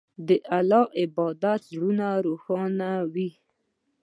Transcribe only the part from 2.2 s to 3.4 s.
روښانوي.